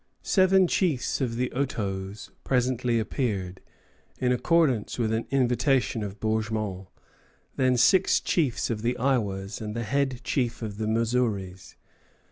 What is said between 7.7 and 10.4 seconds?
six chiefs of the Iowas and the head